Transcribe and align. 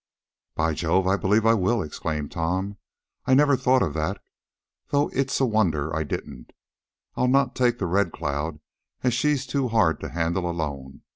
"By 0.55 0.73
Jove! 0.73 1.05
I 1.05 1.15
believe 1.15 1.45
I 1.45 1.53
will!" 1.53 1.83
exclaimed 1.83 2.31
Tom. 2.31 2.77
"I 3.27 3.35
never 3.35 3.55
thought 3.55 3.83
of 3.83 3.93
that, 3.93 4.19
though 4.87 5.09
it's 5.13 5.39
a 5.39 5.45
wonder 5.45 5.95
I 5.95 6.03
didn't. 6.03 6.53
I'll 7.15 7.27
not 7.27 7.55
take 7.55 7.77
the 7.77 7.85
RED 7.85 8.11
CLOUD, 8.11 8.61
as 9.03 9.13
she's 9.13 9.45
too 9.45 9.67
hard 9.67 9.99
to 9.99 10.09
handle 10.09 10.49
alone. 10.49 11.03